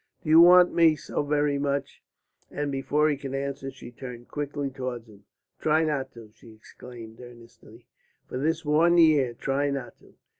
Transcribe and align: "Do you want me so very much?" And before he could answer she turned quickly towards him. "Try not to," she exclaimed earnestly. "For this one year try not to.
"Do 0.23 0.29
you 0.31 0.41
want 0.41 0.73
me 0.73 0.95
so 0.95 1.21
very 1.21 1.59
much?" 1.59 2.01
And 2.49 2.71
before 2.71 3.07
he 3.07 3.17
could 3.17 3.35
answer 3.35 3.69
she 3.69 3.91
turned 3.91 4.29
quickly 4.29 4.71
towards 4.71 5.07
him. 5.07 5.25
"Try 5.59 5.83
not 5.83 6.11
to," 6.13 6.31
she 6.33 6.55
exclaimed 6.55 7.21
earnestly. 7.21 7.85
"For 8.27 8.39
this 8.39 8.65
one 8.65 8.97
year 8.97 9.35
try 9.35 9.69
not 9.69 9.99
to. 9.99 10.15